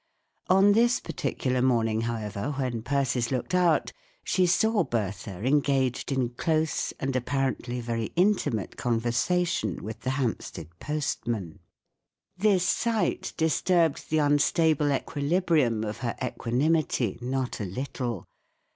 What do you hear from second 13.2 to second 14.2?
disturbed the